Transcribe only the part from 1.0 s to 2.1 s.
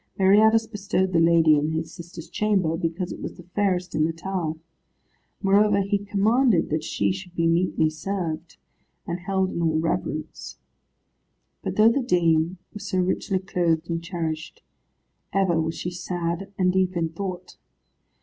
the lady in his